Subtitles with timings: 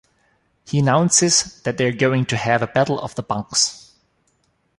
[0.65, 3.93] He announces that they're going to have a battle of the bunks.